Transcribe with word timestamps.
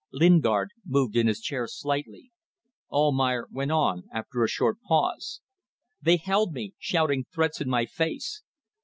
Lingard 0.11 0.71
moved 0.83 1.15
in 1.15 1.27
his 1.27 1.39
chair 1.39 1.67
slightly. 1.67 2.31
Almayer 2.91 3.47
went 3.51 3.71
on 3.71 4.05
after 4.11 4.43
a 4.43 4.47
short 4.49 4.81
pause: 4.81 5.41
"They 6.01 6.17
held 6.17 6.53
me, 6.53 6.73
shouting 6.79 7.25
threats 7.31 7.61
in 7.61 7.69
my 7.69 7.85
face. 7.85 8.41